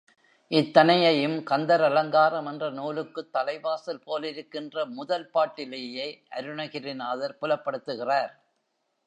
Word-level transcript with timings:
இத்தனையையும் 0.51 1.43
கந்தர் 1.43 1.81
அலங்காரம் 1.81 2.45
என்ற 2.45 2.69
நூலுக்குத் 2.71 3.29
தலைவாசல் 3.33 4.01
போலிருக்கின்ற 4.07 4.85
முதல் 4.95 5.29
பாட்டிலேயே 5.29 6.07
அருணகிரிநாதர் 6.31 7.39
புலப்படுத்துகிறார். 7.41 8.33